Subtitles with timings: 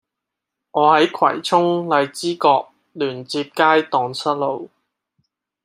[0.71, 4.71] 我喺葵涌荔枝角聯接街盪失路